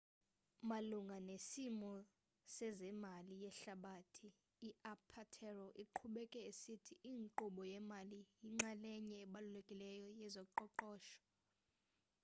malunga 0.69 1.17
nesimo 1.29 1.91
sezemali 2.53 3.33
yehlabathi 3.43 4.27
u-apatero 4.69 5.65
uqhubeke 5.83 6.39
esithi 6.51 6.93
inkqubo 7.13 7.61
yemali 7.73 8.17
yinxalenye 8.45 9.15
ebalulekileyo 9.25 10.07
yezoqoqosho 10.21 11.21